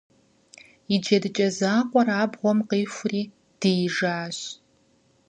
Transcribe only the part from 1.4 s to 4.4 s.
закъуэр абгъуэм къихури диижащ.